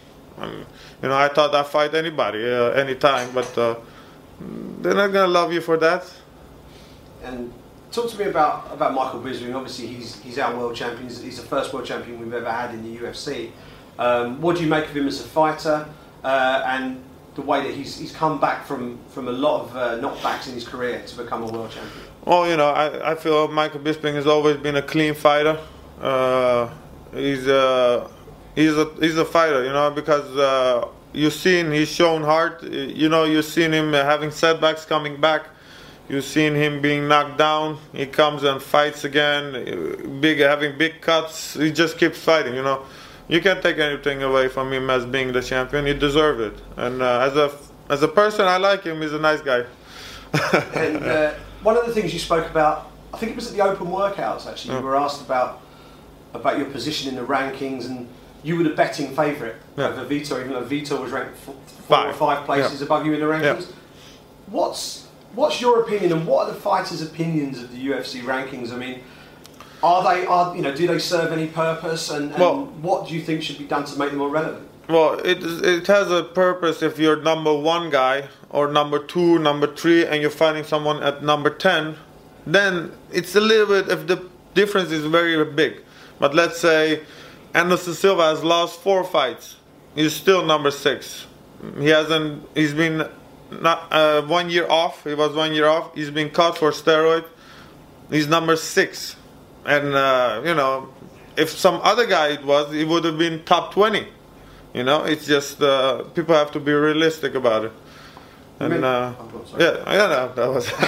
You 1.02 1.08
know, 1.08 1.16
I 1.16 1.28
thought 1.28 1.54
I'd 1.54 1.66
fight 1.66 1.94
anybody, 1.94 2.44
uh, 2.44 2.70
anytime, 2.70 3.30
but 3.32 3.56
uh, 3.56 3.76
they're 4.80 4.94
not 4.94 5.12
gonna 5.12 5.28
love 5.28 5.52
you 5.52 5.60
for 5.60 5.76
that. 5.76 6.12
And 7.22 7.52
talk 7.92 8.10
to 8.10 8.18
me 8.18 8.24
about, 8.24 8.72
about 8.72 8.92
Michael 8.94 9.20
Bisping. 9.20 9.54
Obviously, 9.54 9.86
he's 9.86 10.20
he's 10.20 10.38
our 10.38 10.56
world 10.56 10.74
champion. 10.74 11.08
He's, 11.08 11.22
he's 11.22 11.36
the 11.36 11.46
first 11.46 11.72
world 11.72 11.86
champion 11.86 12.18
we've 12.18 12.32
ever 12.32 12.50
had 12.50 12.74
in 12.74 12.82
the 12.82 13.00
UFC. 13.00 13.50
Um, 13.98 14.40
what 14.40 14.56
do 14.56 14.62
you 14.62 14.68
make 14.68 14.86
of 14.86 14.96
him 14.96 15.06
as 15.06 15.20
a 15.20 15.24
fighter, 15.24 15.88
uh, 16.24 16.62
and 16.66 17.02
the 17.36 17.42
way 17.42 17.62
that 17.62 17.74
he's 17.74 17.96
he's 17.96 18.12
come 18.12 18.40
back 18.40 18.66
from 18.66 18.98
from 19.08 19.28
a 19.28 19.32
lot 19.32 19.62
of 19.62 19.76
uh, 19.76 19.98
knockbacks 19.98 20.48
in 20.48 20.54
his 20.54 20.66
career 20.66 21.02
to 21.06 21.16
become 21.16 21.42
a 21.42 21.46
world 21.46 21.70
champion? 21.70 22.04
Well, 22.24 22.48
you 22.48 22.56
know, 22.56 22.68
I, 22.68 23.12
I 23.12 23.14
feel 23.16 23.48
Michael 23.48 23.80
Bisping 23.80 24.14
has 24.14 24.26
always 24.26 24.56
been 24.56 24.76
a 24.76 24.82
clean 24.82 25.12
fighter. 25.14 25.58
Uh, 26.00 26.70
he's 27.12 27.46
a 27.46 28.10
he's 28.54 28.76
a 28.78 28.90
he's 28.98 29.18
a 29.18 29.26
fighter, 29.26 29.62
you 29.62 29.72
know, 29.72 29.90
because 29.90 30.24
uh, 30.36 30.88
you've 31.12 31.34
seen 31.34 31.70
he's 31.70 31.88
shown 31.88 32.22
heart. 32.22 32.62
You 32.62 33.10
know, 33.10 33.24
you've 33.24 33.44
seen 33.44 33.72
him 33.72 33.92
having 33.92 34.30
setbacks, 34.30 34.86
coming 34.86 35.20
back. 35.20 35.48
You've 36.08 36.24
seen 36.24 36.54
him 36.54 36.80
being 36.80 37.08
knocked 37.08 37.36
down. 37.36 37.78
He 37.92 38.06
comes 38.06 38.42
and 38.42 38.60
fights 38.62 39.04
again. 39.04 40.20
Big 40.20 40.38
having 40.38 40.78
big 40.78 41.02
cuts. 41.02 41.54
He 41.54 41.70
just 41.72 41.98
keeps 41.98 42.18
fighting. 42.18 42.54
You 42.54 42.62
know, 42.62 42.86
you 43.28 43.42
can't 43.42 43.62
take 43.62 43.78
anything 43.78 44.22
away 44.22 44.48
from 44.48 44.72
him 44.72 44.88
as 44.88 45.04
being 45.04 45.32
the 45.32 45.42
champion. 45.42 45.84
He 45.84 45.94
deserves 45.94 46.40
it. 46.40 46.62
And 46.76 47.02
uh, 47.02 47.20
as 47.20 47.36
a 47.36 47.52
as 47.90 48.02
a 48.02 48.08
person, 48.08 48.46
I 48.46 48.56
like 48.56 48.84
him. 48.84 49.02
He's 49.02 49.12
a 49.12 49.18
nice 49.18 49.42
guy. 49.42 49.64
And 50.74 51.04
uh, 51.04 51.34
one 51.64 51.76
of 51.76 51.86
the 51.86 51.92
things 51.92 52.12
you 52.12 52.20
spoke 52.20 52.48
about, 52.48 52.90
I 53.12 53.16
think 53.18 53.32
it 53.32 53.36
was 53.36 53.48
at 53.50 53.56
the 53.56 53.62
Open 53.64 53.88
Workouts. 53.88 54.46
Actually, 54.46 54.76
you 54.76 54.82
were 54.82 54.96
asked 54.96 55.20
about 55.22 55.60
about 56.34 56.58
your 56.58 56.66
position 56.66 57.08
in 57.08 57.14
the 57.16 57.24
rankings, 57.26 57.86
and 57.86 58.08
you 58.42 58.56
were 58.56 58.64
the 58.64 58.70
betting 58.70 59.14
favourite 59.14 59.54
Yeah. 59.76 59.88
over 59.88 60.04
Vitor, 60.04 60.40
even 60.40 60.50
though 60.52 60.62
Vitor 60.64 61.00
was 61.00 61.12
ranked 61.12 61.36
four 61.38 61.54
or 61.54 61.86
Five. 61.88 62.16
five 62.16 62.44
places 62.44 62.80
Yeah. 62.80 62.86
above 62.86 63.06
you 63.06 63.12
in 63.14 63.20
the 63.20 63.26
rankings. 63.26 63.60
Yeah. 63.68 63.76
What's 64.48 65.04
what's 65.34 65.60
your 65.60 65.80
opinion, 65.80 66.12
and 66.12 66.26
what 66.26 66.46
are 66.48 66.52
the 66.54 66.60
fighters' 66.60 67.02
opinions 67.02 67.60
of 67.62 67.72
the 67.72 67.78
UFC 67.78 68.20
rankings? 68.22 68.72
I 68.72 68.76
mean. 68.76 69.00
Are 69.82 70.02
they? 70.02 70.24
Are 70.26 70.56
you 70.56 70.62
know? 70.62 70.74
Do 70.74 70.86
they 70.86 70.98
serve 70.98 71.30
any 71.30 71.46
purpose? 71.46 72.08
And, 72.10 72.30
and 72.32 72.40
Well- 72.40 72.68
what 72.80 73.06
do 73.06 73.14
you 73.14 73.20
think 73.20 73.42
should 73.42 73.58
be 73.58 73.64
done 73.64 73.84
to 73.84 73.98
make 73.98 74.10
them 74.10 74.18
more 74.18 74.30
relevant? 74.30 74.66
Well, 74.88 75.18
it 75.24 75.38
it 75.42 75.86
has 75.88 76.10
a 76.10 76.22
purpose 76.22 76.82
if 76.82 76.98
you're 76.98 77.16
number 77.20 77.52
one 77.54 77.90
guy 77.90 78.28
or 78.54 78.68
number 78.68 79.00
two, 79.00 79.40
number 79.40 79.66
three, 79.74 80.06
and 80.06 80.22
you're 80.22 80.30
fighting 80.30 80.62
someone 80.62 81.02
at 81.02 81.24
number 81.24 81.50
ten. 81.50 81.96
Then 82.46 82.92
it's 83.10 83.34
a 83.34 83.40
little 83.40 83.66
bit. 83.66 83.90
If 83.90 84.06
the 84.06 84.28
difference 84.54 84.92
is 84.92 85.04
very 85.04 85.44
big, 85.44 85.82
but 86.20 86.34
let's 86.34 86.60
say 86.60 87.02
Anderson 87.52 87.94
Silva 87.94 88.22
has 88.22 88.44
lost 88.44 88.80
four 88.80 89.02
fights, 89.02 89.56
he's 89.96 90.14
still 90.14 90.44
number 90.44 90.70
six. 90.70 91.26
He 91.78 91.88
hasn't. 91.88 92.48
He's 92.54 92.72
been 92.72 93.08
not 93.50 93.92
uh, 93.92 94.22
one 94.22 94.50
year 94.50 94.68
off. 94.70 95.02
He 95.02 95.14
was 95.14 95.34
one 95.34 95.52
year 95.52 95.66
off. 95.66 95.92
He's 95.96 96.10
been 96.10 96.30
caught 96.30 96.56
for 96.56 96.70
steroid. 96.70 97.24
He's 98.08 98.28
number 98.28 98.54
six, 98.54 99.16
and 99.64 99.94
uh, 99.94 100.42
you 100.44 100.54
know, 100.54 100.94
if 101.36 101.50
some 101.50 101.80
other 101.82 102.06
guy 102.06 102.28
it 102.28 102.44
was, 102.44 102.72
he 102.72 102.84
would 102.84 103.02
have 103.02 103.18
been 103.18 103.42
top 103.44 103.72
twenty. 103.72 104.06
You 104.72 104.84
know, 104.84 105.02
it's 105.02 105.26
just 105.26 105.60
uh, 105.60 106.04
people 106.14 106.36
have 106.36 106.52
to 106.52 106.60
be 106.60 106.72
realistic 106.72 107.34
about 107.34 107.64
it. 107.64 107.72
And 108.60 108.84
uh, 108.84 109.12
Oh, 109.18 109.24
go 109.26 109.38
on, 109.38 109.46
sorry. 109.46 109.64
yeah, 109.64 109.92
yeah, 109.92 110.06
no, 110.06 110.32
that 110.34 110.48
was. 110.48 110.72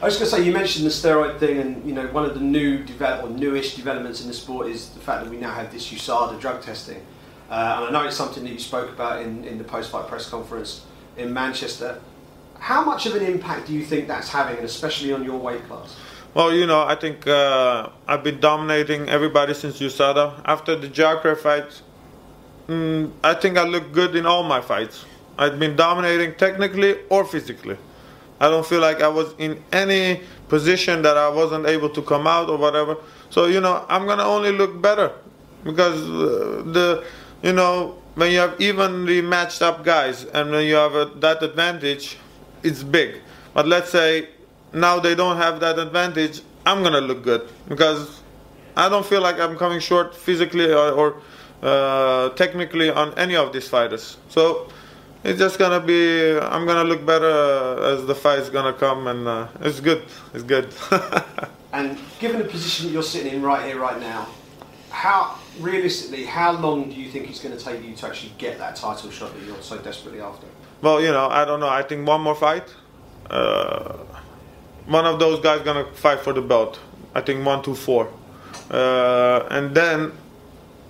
I 0.00 0.04
was 0.04 0.16
going 0.16 0.30
to 0.30 0.36
say 0.36 0.42
you 0.44 0.52
mentioned 0.52 0.86
the 0.86 0.90
steroid 0.90 1.38
thing, 1.40 1.58
and 1.58 1.84
you 1.84 1.92
know 1.92 2.06
one 2.08 2.24
of 2.24 2.34
the 2.34 2.40
new 2.40 2.84
develop 2.84 3.24
or 3.24 3.30
newish 3.30 3.74
developments 3.74 4.20
in 4.22 4.28
the 4.28 4.34
sport 4.34 4.68
is 4.68 4.90
the 4.90 5.00
fact 5.00 5.24
that 5.24 5.30
we 5.30 5.36
now 5.36 5.52
have 5.52 5.72
this 5.72 5.90
USADA 5.90 6.40
drug 6.40 6.62
testing, 6.62 6.98
uh, 7.50 7.74
and 7.78 7.84
I 7.86 7.90
know 7.90 8.06
it's 8.06 8.16
something 8.16 8.44
that 8.44 8.52
you 8.52 8.60
spoke 8.60 8.90
about 8.90 9.22
in, 9.22 9.44
in 9.44 9.58
the 9.58 9.64
post-fight 9.64 10.06
press 10.06 10.28
conference 10.30 10.84
in 11.16 11.32
Manchester. 11.32 12.00
How 12.60 12.84
much 12.84 13.06
of 13.06 13.16
an 13.16 13.22
impact 13.24 13.66
do 13.66 13.72
you 13.72 13.84
think 13.84 14.06
that's 14.06 14.28
having, 14.28 14.56
and 14.56 14.64
especially 14.64 15.12
on 15.12 15.24
your 15.24 15.38
weight 15.38 15.64
class? 15.66 15.96
Well, 16.32 16.54
you 16.54 16.64
know, 16.64 16.82
I 16.82 16.94
think 16.94 17.26
uh, 17.26 17.88
I've 18.06 18.22
been 18.22 18.38
dominating 18.38 19.08
everybody 19.08 19.52
since 19.54 19.80
USADA. 19.80 20.42
After 20.44 20.76
the 20.76 20.86
Jacare 20.86 21.34
fight, 21.34 21.82
mm, 22.68 23.10
I 23.24 23.34
think 23.34 23.58
I 23.58 23.64
look 23.64 23.92
good 23.92 24.14
in 24.14 24.26
all 24.26 24.44
my 24.44 24.60
fights. 24.60 25.04
I've 25.40 25.58
been 25.58 25.74
dominating 25.74 26.34
technically 26.34 26.98
or 27.08 27.24
physically. 27.24 27.78
I 28.40 28.50
don't 28.50 28.64
feel 28.64 28.80
like 28.80 29.00
I 29.00 29.08
was 29.08 29.34
in 29.38 29.62
any 29.72 30.20
position 30.48 31.00
that 31.00 31.16
I 31.16 31.30
wasn't 31.30 31.66
able 31.66 31.88
to 31.90 32.02
come 32.02 32.26
out 32.26 32.50
or 32.50 32.58
whatever. 32.58 32.98
So 33.30 33.46
you 33.46 33.60
know, 33.60 33.86
I'm 33.88 34.06
gonna 34.06 34.24
only 34.24 34.52
look 34.52 34.80
better 34.82 35.12
because 35.64 36.02
uh, 36.02 36.62
the, 36.66 37.04
you 37.42 37.54
know, 37.54 37.96
when 38.16 38.32
you 38.32 38.38
have 38.38 38.60
evenly 38.60 39.22
matched 39.22 39.62
up 39.62 39.82
guys 39.82 40.26
and 40.26 40.50
when 40.50 40.66
you 40.66 40.74
have 40.74 40.94
a, 40.94 41.06
that 41.20 41.42
advantage, 41.42 42.18
it's 42.62 42.82
big. 42.82 43.16
But 43.54 43.66
let's 43.66 43.90
say 43.90 44.28
now 44.74 45.00
they 45.00 45.14
don't 45.14 45.38
have 45.38 45.58
that 45.60 45.78
advantage. 45.78 46.42
I'm 46.66 46.82
gonna 46.82 47.00
look 47.00 47.22
good 47.22 47.48
because 47.66 48.20
I 48.76 48.90
don't 48.90 49.06
feel 49.06 49.22
like 49.22 49.40
I'm 49.40 49.56
coming 49.56 49.80
short 49.80 50.14
physically 50.14 50.70
or, 50.70 50.90
or 50.90 51.16
uh, 51.62 52.28
technically 52.30 52.90
on 52.90 53.14
any 53.18 53.36
of 53.36 53.54
these 53.54 53.68
fighters. 53.68 54.18
So 54.28 54.68
it's 55.24 55.38
just 55.38 55.58
gonna 55.58 55.80
be. 55.80 56.38
I'm 56.38 56.66
gonna 56.66 56.84
look 56.84 57.04
better 57.04 57.82
as 57.84 58.06
the 58.06 58.14
fight's 58.14 58.48
gonna 58.50 58.72
come, 58.72 59.06
and 59.06 59.28
uh, 59.28 59.48
it's 59.60 59.80
good. 59.80 60.02
It's 60.34 60.44
good. 60.44 60.72
and 61.72 61.98
given 62.18 62.38
the 62.38 62.48
position 62.48 62.92
you're 62.92 63.02
sitting 63.02 63.34
in 63.34 63.42
right 63.42 63.66
here, 63.66 63.78
right 63.78 64.00
now, 64.00 64.28
how 64.90 65.38
realistically, 65.58 66.24
how 66.24 66.52
long 66.52 66.90
do 66.90 66.96
you 66.96 67.10
think 67.10 67.28
it's 67.28 67.40
going 67.40 67.56
to 67.56 67.62
take 67.62 67.82
you 67.84 67.94
to 67.94 68.06
actually 68.06 68.32
get 68.38 68.58
that 68.58 68.76
title 68.76 69.10
shot 69.10 69.32
that 69.34 69.42
you're 69.44 69.60
so 69.62 69.78
desperately 69.78 70.20
after? 70.20 70.46
Well, 70.82 71.00
you 71.00 71.10
know, 71.10 71.28
I 71.28 71.44
don't 71.44 71.60
know. 71.60 71.68
I 71.68 71.82
think 71.82 72.06
one 72.06 72.20
more 72.20 72.34
fight. 72.34 72.74
Uh, 73.28 73.98
one 74.86 75.06
of 75.06 75.18
those 75.18 75.40
guys 75.40 75.60
gonna 75.62 75.86
fight 75.92 76.20
for 76.20 76.32
the 76.32 76.42
belt. 76.42 76.80
I 77.14 77.20
think 77.20 77.44
one, 77.44 77.62
two, 77.62 77.74
four, 77.74 78.12
uh, 78.70 79.46
and 79.50 79.74
then 79.74 80.12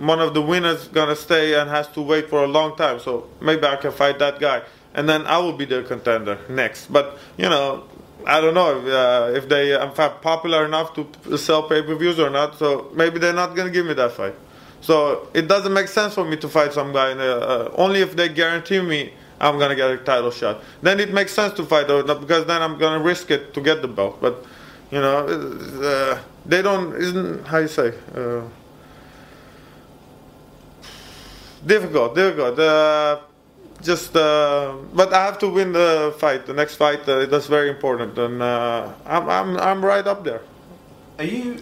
one 0.01 0.19
of 0.19 0.33
the 0.33 0.41
winners 0.41 0.87
gonna 0.87 1.15
stay 1.15 1.53
and 1.53 1.69
has 1.69 1.87
to 1.89 2.01
wait 2.01 2.29
for 2.29 2.43
a 2.43 2.47
long 2.47 2.75
time. 2.75 2.99
So 2.99 3.27
maybe 3.39 3.65
I 3.65 3.75
can 3.75 3.91
fight 3.91 4.19
that 4.19 4.39
guy, 4.39 4.63
and 4.93 5.07
then 5.07 5.25
I 5.27 5.37
will 5.37 5.53
be 5.53 5.65
the 5.65 5.83
contender 5.83 6.39
next. 6.49 6.91
But 6.91 7.17
you 7.37 7.47
know, 7.49 7.83
I 8.25 8.41
don't 8.41 8.53
know 8.53 8.79
if, 8.79 8.85
uh, 8.85 9.37
if 9.37 9.47
they 9.47 9.77
I'm 9.77 9.93
popular 9.93 10.65
enough 10.65 10.93
to 10.95 11.37
sell 11.37 11.63
pay-per-views 11.63 12.19
or 12.19 12.29
not. 12.29 12.57
So 12.57 12.91
maybe 12.93 13.19
they're 13.19 13.33
not 13.33 13.55
gonna 13.55 13.69
give 13.69 13.85
me 13.85 13.93
that 13.93 14.13
fight. 14.13 14.35
So 14.81 15.29
it 15.33 15.47
doesn't 15.47 15.73
make 15.73 15.87
sense 15.87 16.15
for 16.15 16.25
me 16.25 16.37
to 16.37 16.49
fight 16.49 16.73
some 16.73 16.91
guy. 16.91 17.11
Uh, 17.11 17.71
only 17.75 18.01
if 18.01 18.15
they 18.15 18.29
guarantee 18.29 18.81
me 18.81 19.13
I'm 19.39 19.57
gonna 19.57 19.75
get 19.75 19.89
a 19.89 19.97
title 19.97 20.31
shot. 20.31 20.63
Then 20.81 20.99
it 20.99 21.11
makes 21.11 21.33
sense 21.33 21.53
to 21.55 21.65
fight 21.65 21.87
because 21.87 22.45
then 22.45 22.61
I'm 22.61 22.77
gonna 22.77 23.03
risk 23.03 23.31
it 23.31 23.53
to 23.55 23.61
get 23.61 23.81
the 23.81 23.87
belt. 23.87 24.19
But 24.21 24.45
you 24.91 24.99
know, 24.99 25.25
uh, 25.25 26.19
they 26.45 26.61
don't. 26.61 26.95
Isn't 26.95 27.45
how 27.47 27.57
you 27.59 27.67
say. 27.67 27.93
Uh, 28.15 28.41
difficult, 31.65 32.15
difficult. 32.15 32.59
Uh, 32.59 33.19
just, 33.81 34.15
uh, 34.15 34.75
but 34.93 35.13
I 35.13 35.25
have 35.25 35.39
to 35.39 35.49
win 35.49 35.71
the 35.71 36.15
fight. 36.19 36.45
The 36.45 36.53
next 36.53 36.75
fight, 36.75 37.07
uh, 37.07 37.25
that's 37.25 37.47
very 37.47 37.69
important, 37.69 38.17
and 38.17 38.41
uh, 38.41 38.91
I'm, 39.05 39.29
I'm, 39.29 39.57
I'm 39.57 39.85
right 39.85 40.05
up 40.05 40.23
there. 40.23 40.41
Are 41.17 41.25
you? 41.25 41.57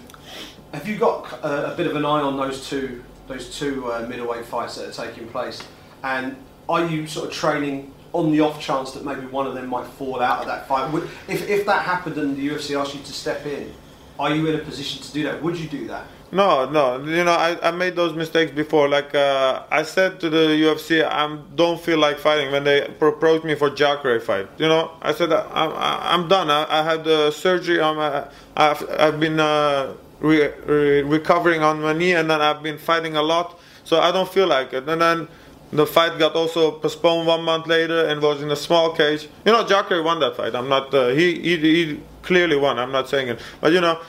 Have 0.73 0.87
you 0.87 0.97
got 0.97 1.31
a, 1.43 1.73
a 1.73 1.75
bit 1.75 1.87
of 1.87 1.95
an 1.95 2.05
eye 2.05 2.21
on 2.21 2.37
those 2.37 2.69
two, 2.69 3.03
those 3.27 3.57
two 3.57 3.91
uh, 3.91 4.05
middleweight 4.07 4.45
fights 4.45 4.75
that 4.75 4.89
are 4.89 5.05
taking 5.05 5.27
place? 5.27 5.63
And 6.03 6.35
are 6.67 6.85
you 6.85 7.07
sort 7.07 7.29
of 7.29 7.33
training 7.33 7.93
on 8.13 8.31
the 8.31 8.41
off 8.41 8.61
chance 8.61 8.91
that 8.91 9.03
maybe 9.03 9.25
one 9.27 9.47
of 9.47 9.55
them 9.55 9.67
might 9.67 9.87
fall 9.87 10.21
out 10.21 10.41
of 10.41 10.45
that 10.45 10.67
fight? 10.67 10.93
If, 11.27 11.49
if 11.49 11.65
that 11.65 11.83
happened 11.83 12.17
and 12.17 12.37
the 12.37 12.47
UFC 12.47 12.79
asked 12.79 12.93
you 12.93 13.01
to 13.01 13.13
step 13.13 13.45
in, 13.45 13.73
are 14.19 14.35
you 14.35 14.47
in 14.47 14.59
a 14.59 14.63
position 14.63 15.01
to 15.01 15.11
do 15.11 15.23
that? 15.23 15.41
Would 15.41 15.57
you 15.57 15.67
do 15.67 15.87
that? 15.87 16.05
No, 16.31 16.69
no. 16.69 17.03
You 17.03 17.23
know, 17.23 17.31
I, 17.31 17.57
I 17.67 17.71
made 17.71 17.95
those 17.95 18.15
mistakes 18.15 18.51
before. 18.51 18.87
Like 18.87 19.15
uh, 19.15 19.63
I 19.71 19.83
said 19.83 20.19
to 20.19 20.29
the 20.29 20.47
UFC, 20.61 21.03
I 21.03 21.37
don't 21.55 21.81
feel 21.81 21.97
like 21.97 22.19
fighting 22.19 22.51
when 22.51 22.63
they 22.63 22.85
approached 22.85 23.45
me 23.45 23.55
for 23.55 23.69
Jacare 23.69 24.19
fight. 24.19 24.47
You 24.57 24.67
know, 24.67 24.91
I 25.01 25.13
said 25.13 25.33
I'm 25.33 25.71
I'm 25.75 26.27
done. 26.27 26.51
I, 26.51 26.81
I 26.81 26.83
had 26.83 27.03
the 27.03 27.31
surgery. 27.31 27.81
I'm 27.81 27.97
uh, 27.97 28.25
I've 28.55 28.87
I've 28.99 29.19
been 29.19 29.39
uh, 29.39 29.93
re, 30.19 30.49
re, 30.65 31.01
recovering 31.01 31.63
on 31.63 31.81
my 31.81 31.93
knee, 31.93 32.13
and 32.13 32.29
then 32.29 32.41
I've 32.41 32.61
been 32.61 32.77
fighting 32.77 33.15
a 33.15 33.23
lot. 33.23 33.59
So 33.83 33.99
I 33.99 34.11
don't 34.11 34.29
feel 34.29 34.45
like 34.45 34.71
it. 34.73 34.87
And 34.87 35.01
then 35.01 35.27
the 35.71 35.87
fight 35.87 36.19
got 36.19 36.35
also 36.35 36.71
postponed 36.71 37.25
one 37.25 37.43
month 37.43 37.65
later 37.65 38.05
and 38.05 38.21
was 38.21 38.43
in 38.43 38.51
a 38.51 38.55
small 38.55 38.93
cage. 38.93 39.27
You 39.45 39.51
know, 39.51 39.65
Jacare 39.65 40.03
won 40.03 40.19
that 40.19 40.35
fight. 40.37 40.53
I'm 40.53 40.69
not. 40.69 40.93
Uh, 40.93 41.07
he, 41.07 41.39
he 41.41 41.57
he 41.57 41.99
clearly 42.21 42.55
won. 42.55 42.77
I'm 42.77 42.91
not 42.91 43.09
saying 43.09 43.29
it, 43.29 43.39
but 43.61 43.73
you 43.73 43.81
know. 43.81 43.99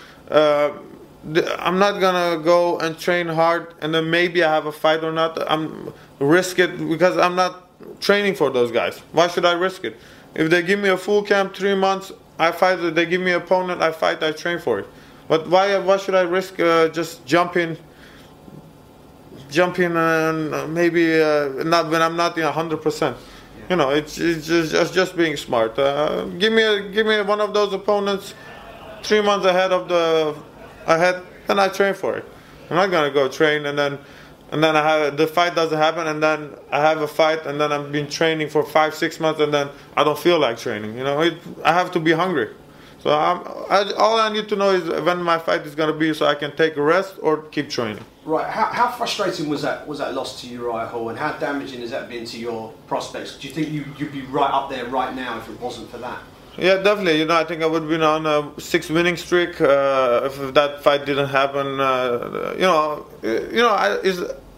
Uh, 1.25 1.57
I'm 1.59 1.79
not 1.79 2.01
gonna 2.01 2.43
go 2.43 2.79
and 2.79 2.99
train 2.99 3.29
hard 3.29 3.75
and 3.81 3.95
then 3.95 4.11
maybe 4.11 4.43
I 4.43 4.53
have 4.53 4.67
a 4.67 4.73
fight 4.73 5.05
or 5.05 5.13
not. 5.13 5.39
I'm 5.51 5.93
risk 6.19 6.59
it 6.59 6.77
because 6.89 7.17
I'm 7.17 7.35
not 7.37 7.67
training 8.01 8.35
for 8.35 8.51
those 8.51 8.73
guys. 8.73 8.99
Why 9.13 9.29
should 9.29 9.45
I 9.45 9.53
risk 9.53 9.85
it? 9.85 9.97
If 10.35 10.51
they 10.51 10.63
give 10.63 10.79
me 10.79 10.89
a 10.89 10.97
full 10.97 11.23
camp, 11.23 11.55
three 11.55 11.75
months, 11.75 12.13
I 12.39 12.53
fight. 12.53 12.77
They 12.95 13.07
give 13.07 13.21
me 13.21 13.33
opponent, 13.33 13.83
I 13.83 13.93
fight. 13.93 14.23
I 14.23 14.33
train 14.33 14.59
for 14.59 14.79
it. 14.79 14.87
But 15.29 15.49
why? 15.49 15.77
Why 15.79 15.97
should 15.99 16.15
I 16.15 16.23
risk 16.23 16.59
uh, 16.59 16.89
just 16.89 17.25
jumping, 17.27 17.77
jumping 19.51 19.97
and 19.97 20.73
maybe 20.73 21.21
uh, 21.21 21.49
not 21.65 21.91
when 21.91 22.01
I'm 22.01 22.17
not 22.17 22.39
in 22.39 22.45
hundred 22.45 22.83
percent? 22.83 23.17
You 23.69 23.77
know, 23.77 23.91
it's, 23.91 24.19
it's 24.19 24.47
just, 24.47 24.75
it's 24.75 24.91
just 24.91 25.17
being 25.17 25.37
smart. 25.37 25.79
Uh, 25.79 26.25
give 26.25 26.53
me 26.53 26.63
a, 26.63 26.89
give 26.89 27.07
me 27.07 27.21
one 27.23 27.41
of 27.41 27.55
those 27.55 27.73
opponents 27.73 28.35
three 29.03 29.21
months 29.21 29.47
ahead 29.47 29.73
of 29.73 29.89
the 29.89 30.35
ahead, 30.87 31.23
then 31.47 31.59
I 31.59 31.69
train 31.69 31.95
for 31.95 32.17
it. 32.17 32.25
I'm 32.69 32.77
not 32.77 32.91
gonna 32.91 33.11
go 33.11 33.29
train 33.29 33.67
and 33.67 33.79
then 33.79 33.99
and 34.53 34.63
then 34.63 34.77
I 34.77 34.83
have 34.83 35.17
the 35.17 35.27
fight 35.27 35.55
doesn't 35.55 35.77
happen 35.77 36.07
and 36.07 36.23
then 36.23 36.55
I 36.71 36.81
have 36.81 37.01
a 37.03 37.09
fight 37.09 37.47
and 37.47 37.61
then 37.61 37.73
I've 37.73 37.91
been 37.93 38.09
training 38.09 38.49
for 38.49 38.65
five 38.65 38.95
six 38.95 39.21
months 39.21 39.41
and 39.41 39.53
then 39.53 39.69
I 39.97 40.05
don't 40.05 40.19
feel 40.19 40.39
like 40.39 40.59
training. 40.59 40.97
You 40.97 41.05
know, 41.05 41.21
it, 41.21 41.35
I 41.65 41.73
have 41.73 41.91
to 41.93 42.01
be 42.01 42.13
hungry. 42.13 42.51
So 43.03 43.11
I, 43.11 43.93
all 43.97 44.19
I 44.19 44.31
need 44.31 44.49
to 44.51 44.57
know 44.57 44.73
is 44.73 44.89
when 45.05 45.23
my 45.23 45.39
fight 45.39 45.63
is 45.63 45.75
gonna 45.75 45.95
be, 45.95 46.13
so 46.13 46.27
I 46.27 46.35
can 46.35 46.55
take 46.55 46.77
a 46.77 46.83
rest 46.83 47.15
or 47.23 47.43
keep 47.45 47.71
training. 47.71 48.05
Right. 48.27 48.49
How, 48.49 48.67
how 48.67 48.91
frustrating 48.91 49.49
was 49.49 49.63
that? 49.63 49.89
Was 49.89 50.01
that 50.01 50.13
loss 50.15 50.43
to 50.43 50.47
Uriah 50.47 50.87
Hall, 50.87 51.09
and 51.09 51.19
how 51.19 51.33
damaging 51.33 51.81
has 51.81 51.91
that 51.93 52.11
been 52.11 52.27
to 52.27 52.39
your 52.39 52.73
prospects? 52.87 53.39
Do 53.39 53.49
you 53.49 53.55
think 53.55 53.71
you, 53.71 53.87
you'd 53.99 54.13
be 54.13 54.23
right 54.23 54.51
up 54.53 54.69
there 54.69 54.85
right 54.85 55.15
now 55.15 55.39
if 55.39 55.49
it 55.49 55.59
wasn't 55.59 55.91
for 55.91 55.97
that? 55.99 56.21
Yeah, 56.61 56.77
definitely. 56.77 57.19
You 57.21 57.25
know, 57.25 57.37
I 57.37 57.45
think 57.45 57.63
I 57.63 57.67
would 57.67 57.83
have 57.83 57.89
been 57.89 58.03
on 58.03 58.27
a 58.27 58.61
six 58.61 58.91
winning 58.91 59.17
streak 59.17 59.59
uh, 59.63 60.21
if 60.25 60.53
that 60.53 60.83
fight 60.83 61.07
didn't 61.07 61.31
happen. 61.31 61.81
Uh, 61.81 62.53
you 62.55 62.61
know, 62.61 63.07
you 63.23 63.63
know, 63.63 63.71
I, 63.71 63.97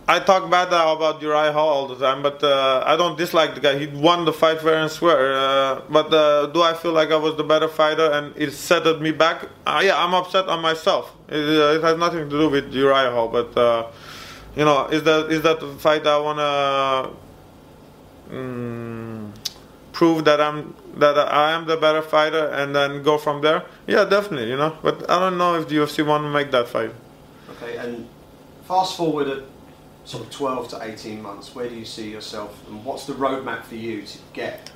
I 0.08 0.18
talk 0.18 0.50
bad 0.50 0.66
about 0.66 1.22
Uriah 1.22 1.52
Hall 1.52 1.68
all 1.68 1.86
the 1.86 1.94
time, 1.94 2.20
but 2.20 2.42
uh, 2.42 2.82
I 2.84 2.96
don't 2.96 3.16
dislike 3.16 3.54
the 3.54 3.60
guy. 3.60 3.78
He 3.78 3.86
won 3.86 4.24
the 4.24 4.32
fight 4.32 4.60
fair 4.60 4.78
and 4.78 4.90
square. 4.90 5.32
Uh, 5.32 5.82
but 5.88 6.12
uh, 6.12 6.46
do 6.46 6.60
I 6.60 6.74
feel 6.74 6.90
like 6.90 7.12
I 7.12 7.16
was 7.16 7.36
the 7.36 7.44
better 7.44 7.68
fighter 7.68 8.10
and 8.10 8.36
it 8.36 8.50
set 8.50 8.84
me 9.00 9.12
back? 9.12 9.46
Uh, 9.64 9.80
yeah, 9.84 10.02
I'm 10.04 10.12
upset 10.12 10.48
on 10.48 10.60
myself. 10.60 11.14
It, 11.28 11.36
it, 11.36 11.82
has 11.84 11.96
nothing 11.98 12.28
to 12.28 12.36
do 12.36 12.48
with 12.48 12.74
Uriah 12.74 13.12
Hall, 13.12 13.28
but 13.28 13.92
you 14.56 14.64
know, 14.64 14.86
is 14.86 15.04
that 15.04 15.30
is 15.30 15.42
that 15.42 15.60
the 15.60 15.68
fight 15.76 16.04
I 16.04 16.18
wanna? 16.18 17.10
Um, 18.32 19.32
prove 19.92 20.24
that 20.24 20.40
I'm 20.40 20.74
that 20.96 21.16
I 21.16 21.52
am 21.52 21.66
the 21.66 21.76
better 21.76 22.02
fighter 22.02 22.48
and 22.48 22.74
then 22.74 23.02
go 23.02 23.18
from 23.18 23.40
there? 23.42 23.64
Yeah, 23.86 24.04
definitely, 24.04 24.50
you 24.50 24.56
know. 24.56 24.76
But 24.82 25.08
I 25.10 25.18
don't 25.18 25.38
know 25.38 25.54
if 25.56 25.68
the 25.68 25.76
UFC 25.76 26.06
want 26.06 26.24
to 26.24 26.30
make 26.30 26.50
that 26.50 26.68
fight. 26.68 26.92
Okay, 27.50 27.76
and 27.76 28.08
fast 28.66 28.96
forward 28.96 29.28
at 29.28 29.44
sort 30.04 30.24
of 30.24 30.30
12 30.30 30.68
to 30.68 30.82
18 30.82 31.22
months, 31.22 31.54
where 31.54 31.68
do 31.68 31.74
you 31.74 31.84
see 31.84 32.10
yourself 32.10 32.60
and 32.68 32.84
what's 32.84 33.06
the 33.06 33.12
roadmap 33.12 33.64
for 33.64 33.76
you 33.76 34.02
to 34.02 34.18
get 34.32 34.70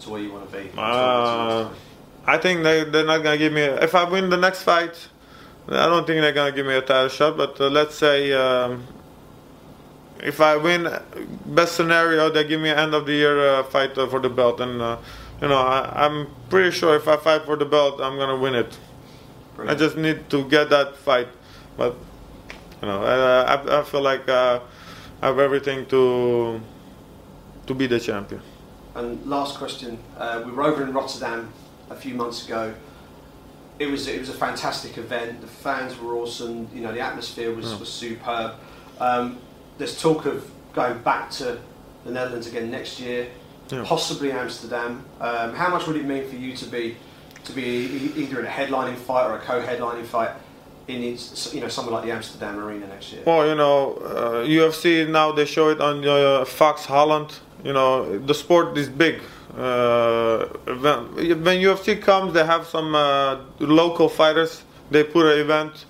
to 0.00 0.10
where 0.10 0.20
you 0.20 0.32
want 0.32 0.50
to 0.50 0.58
be? 0.58 0.70
Uh, 0.76 1.68
I 2.26 2.38
think 2.38 2.62
they, 2.62 2.84
they're 2.84 3.06
not 3.06 3.22
going 3.22 3.38
to 3.38 3.38
give 3.38 3.52
me, 3.52 3.62
a, 3.62 3.82
if 3.82 3.94
I 3.94 4.08
win 4.08 4.30
the 4.30 4.36
next 4.36 4.62
fight, 4.62 5.08
I 5.68 5.86
don't 5.86 6.06
think 6.06 6.20
they're 6.20 6.32
going 6.32 6.52
to 6.52 6.56
give 6.56 6.66
me 6.66 6.74
a 6.74 6.82
title 6.82 7.08
shot, 7.08 7.36
but 7.36 7.60
uh, 7.60 7.68
let's 7.68 7.94
say 7.94 8.32
um, 8.32 8.84
if 10.22 10.40
I 10.40 10.56
win, 10.56 10.88
best 11.46 11.76
scenario, 11.76 12.30
they 12.30 12.44
give 12.44 12.60
me 12.60 12.70
an 12.70 12.78
end 12.78 12.94
of 12.94 13.06
the 13.06 13.12
year 13.12 13.48
uh, 13.48 13.62
fight 13.64 13.96
uh, 13.96 14.08
for 14.08 14.20
the 14.20 14.28
belt, 14.28 14.60
and 14.60 14.80
uh, 14.80 14.98
you 15.42 15.48
know 15.48 15.58
I, 15.58 16.06
am 16.06 16.28
pretty 16.48 16.70
sure 16.70 16.94
if 16.94 17.08
I 17.08 17.16
fight 17.16 17.44
for 17.44 17.56
the 17.56 17.64
belt, 17.64 18.00
I'm 18.00 18.16
gonna 18.16 18.38
win 18.38 18.54
it. 18.54 18.78
Brilliant. 19.56 19.76
I 19.76 19.84
just 19.84 19.96
need 19.96 20.30
to 20.30 20.48
get 20.48 20.70
that 20.70 20.96
fight, 20.96 21.28
but 21.76 21.96
you 22.80 22.88
know 22.88 23.02
I, 23.02 23.80
I 23.80 23.82
feel 23.82 24.02
like 24.02 24.28
uh, 24.28 24.60
I 25.20 25.26
have 25.26 25.38
everything 25.40 25.84
to 25.86 26.60
to 27.66 27.74
be 27.74 27.86
the 27.86 27.98
champion. 27.98 28.40
And 28.94 29.26
last 29.26 29.58
question, 29.58 29.98
uh, 30.16 30.42
we 30.44 30.52
were 30.52 30.62
over 30.62 30.82
in 30.82 30.92
Rotterdam 30.92 31.52
a 31.90 31.96
few 31.96 32.14
months 32.14 32.46
ago. 32.46 32.74
It 33.78 33.86
was 33.90 34.06
it 34.06 34.20
was 34.20 34.28
a 34.28 34.34
fantastic 34.34 34.96
event. 34.96 35.40
The 35.40 35.48
fans 35.48 35.98
were 35.98 36.14
awesome. 36.14 36.68
You 36.72 36.82
know 36.82 36.92
the 36.92 37.00
atmosphere 37.00 37.52
was, 37.52 37.74
was 37.78 37.92
superb. 37.92 38.54
Um, 39.00 39.38
there's 39.78 40.00
talk 40.00 40.26
of 40.26 40.48
going 40.72 40.98
back 40.98 41.30
to 41.32 41.58
the 42.04 42.10
Netherlands 42.10 42.46
again 42.46 42.70
next 42.70 43.00
year, 43.00 43.28
yeah. 43.72 43.84
possibly 43.84 44.32
Amsterdam. 44.32 45.04
Um, 45.20 45.54
how 45.54 45.70
much 45.70 45.86
would 45.86 45.96
it 45.96 46.04
mean 46.04 46.28
for 46.28 46.36
you 46.36 46.56
to 46.56 46.66
be 46.66 46.96
to 47.44 47.52
be 47.52 48.12
either 48.16 48.40
in 48.40 48.46
a 48.46 48.48
headlining 48.48 48.94
fight 48.94 49.26
or 49.28 49.36
a 49.36 49.40
co-headlining 49.40 50.04
fight 50.04 50.30
in 50.86 51.02
you 51.02 51.60
know 51.60 51.68
somewhere 51.68 51.94
like 51.94 52.04
the 52.04 52.12
Amsterdam 52.12 52.58
Arena 52.58 52.86
next 52.86 53.12
year? 53.12 53.22
Well, 53.24 53.46
you 53.46 53.54
know, 53.54 53.94
uh, 53.94 54.44
UFC 54.44 55.08
now 55.08 55.32
they 55.32 55.46
show 55.46 55.68
it 55.70 55.80
on 55.80 56.06
uh, 56.06 56.44
Fox 56.44 56.84
Holland. 56.84 57.38
You 57.64 57.72
know, 57.72 58.18
the 58.18 58.34
sport 58.34 58.76
is 58.76 58.88
big. 58.88 59.20
Uh, 59.56 60.46
when, 60.64 61.44
when, 61.44 61.60
UFC 61.60 62.00
comes, 62.00 62.32
they 62.32 62.44
have 62.44 62.66
some 62.66 62.94
uh, 62.94 63.36
local 63.60 64.08
fighters. 64.08 64.64
They 64.90 65.04
put 65.04 65.26
an 65.26 65.38
event 65.38 65.84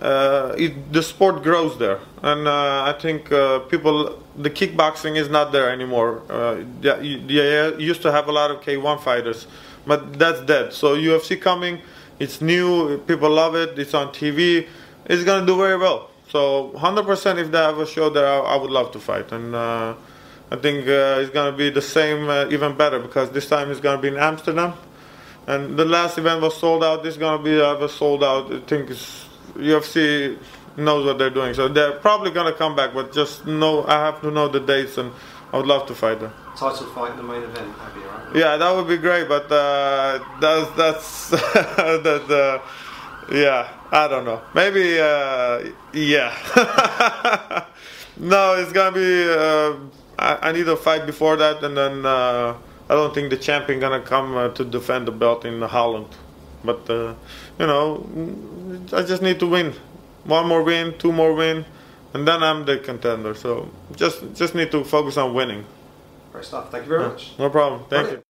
uh, 0.00 0.54
it, 0.56 0.92
the 0.92 1.02
sport 1.02 1.42
grows 1.42 1.78
there, 1.78 1.98
and 2.22 2.46
uh, 2.46 2.84
I 2.84 2.92
think 3.00 3.32
uh, 3.32 3.60
people 3.60 4.22
the 4.36 4.50
kickboxing 4.50 5.16
is 5.16 5.28
not 5.28 5.50
there 5.50 5.70
anymore. 5.70 6.22
Uh, 6.30 6.62
yeah, 6.80 7.00
you 7.00 7.76
used 7.78 8.02
to 8.02 8.12
have 8.12 8.28
a 8.28 8.32
lot 8.32 8.50
of 8.52 8.60
K1 8.60 9.00
fighters, 9.00 9.48
but 9.86 10.18
that's 10.18 10.40
dead. 10.42 10.72
So 10.72 10.96
UFC 10.96 11.40
coming, 11.40 11.80
it's 12.20 12.40
new, 12.40 12.98
people 12.98 13.30
love 13.30 13.56
it, 13.56 13.76
it's 13.78 13.94
on 13.94 14.08
TV, 14.08 14.68
it's 15.06 15.24
gonna 15.24 15.44
do 15.44 15.56
very 15.56 15.76
well. 15.76 16.10
So 16.28 16.70
100% 16.76 17.38
if 17.38 17.50
they 17.50 17.58
have 17.58 17.78
a 17.78 17.86
show 17.86 18.10
there, 18.10 18.26
I, 18.26 18.38
I 18.38 18.56
would 18.56 18.70
love 18.70 18.92
to 18.92 19.00
fight, 19.00 19.32
and 19.32 19.54
uh, 19.54 19.94
I 20.52 20.56
think 20.56 20.86
uh, 20.86 21.18
it's 21.20 21.30
gonna 21.30 21.56
be 21.56 21.70
the 21.70 21.82
same, 21.82 22.30
even 22.52 22.76
better 22.76 23.00
because 23.00 23.30
this 23.30 23.48
time 23.48 23.70
it's 23.72 23.80
gonna 23.80 24.00
be 24.00 24.08
in 24.08 24.16
Amsterdam, 24.16 24.74
and 25.48 25.76
the 25.76 25.84
last 25.84 26.18
event 26.18 26.40
was 26.40 26.56
sold 26.56 26.84
out. 26.84 27.02
This 27.02 27.14
is 27.14 27.18
gonna 27.18 27.42
be 27.42 27.60
uh, 27.60 27.88
sold 27.88 28.22
out. 28.22 28.52
I 28.52 28.60
think 28.60 28.90
it's 28.90 29.27
UFC 29.58 30.38
knows 30.76 31.04
what 31.04 31.18
they're 31.18 31.30
doing, 31.30 31.54
so 31.54 31.68
they're 31.68 31.92
probably 31.92 32.30
gonna 32.30 32.52
come 32.52 32.76
back. 32.76 32.94
But 32.94 33.12
just 33.12 33.46
know 33.46 33.84
I 33.86 34.04
have 34.04 34.20
to 34.22 34.30
know 34.30 34.48
the 34.48 34.60
dates, 34.60 34.98
and 34.98 35.12
I 35.52 35.56
would 35.58 35.66
love 35.66 35.86
to 35.88 35.94
fight 35.94 36.20
them. 36.20 36.32
Title 36.56 36.86
fight 36.88 37.12
in 37.12 37.16
the 37.18 37.22
main 37.22 37.42
event, 37.42 37.74
Abby, 37.80 38.00
right? 38.00 38.36
Yeah, 38.36 38.56
that 38.56 38.74
would 38.74 38.88
be 38.88 38.96
great, 38.96 39.28
but 39.28 39.50
uh, 39.50 40.18
that's 40.40 40.70
that's 40.76 41.30
that. 41.30 42.30
Uh, 42.30 42.66
yeah, 43.30 43.68
I 43.92 44.08
don't 44.08 44.24
know. 44.24 44.40
Maybe 44.54 44.98
uh, 44.98 45.70
yeah. 45.92 46.32
no, 48.16 48.54
it's 48.54 48.72
gonna 48.72 48.92
be. 48.92 49.28
Uh, 49.30 49.76
I, 50.18 50.48
I, 50.48 50.52
need 50.52 50.66
a 50.68 50.76
fight 50.76 51.06
before 51.06 51.36
that, 51.36 51.62
and 51.62 51.76
then 51.76 52.06
uh, 52.06 52.56
I 52.88 52.94
don't 52.94 53.14
think 53.14 53.30
the 53.30 53.36
champion 53.36 53.80
gonna 53.80 54.00
come 54.00 54.36
uh, 54.36 54.48
to 54.50 54.64
defend 54.64 55.06
the 55.06 55.12
belt 55.12 55.44
in 55.44 55.60
Holland. 55.60 56.08
But 56.64 56.88
uh, 56.90 57.14
you 57.58 57.66
know, 57.66 58.06
I 58.92 59.02
just 59.02 59.22
need 59.22 59.40
to 59.40 59.46
win. 59.46 59.74
One 60.24 60.46
more 60.46 60.62
win, 60.62 60.96
two 60.98 61.12
more 61.12 61.34
win, 61.34 61.64
and 62.14 62.26
then 62.26 62.42
I'm 62.42 62.64
the 62.64 62.78
contender. 62.78 63.34
So 63.34 63.70
just 63.96 64.34
just 64.34 64.54
need 64.54 64.70
to 64.72 64.84
focus 64.84 65.16
on 65.16 65.34
winning. 65.34 65.64
Great 66.32 66.44
stuff. 66.44 66.70
Thank 66.70 66.84
you 66.84 66.88
very 66.90 67.08
much. 67.08 67.32
No 67.38 67.50
problem. 67.50 67.80
Thank 67.80 67.90
Brilliant. 67.90 68.18
you. 68.18 68.27